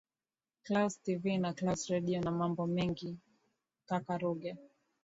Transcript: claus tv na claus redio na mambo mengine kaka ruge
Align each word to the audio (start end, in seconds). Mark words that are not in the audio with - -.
claus 0.65 0.93
tv 1.05 1.23
na 1.37 1.51
claus 1.53 1.85
redio 1.87 2.21
na 2.21 2.31
mambo 2.31 2.67
mengine 2.67 3.17
kaka 3.85 4.17
ruge 4.17 4.57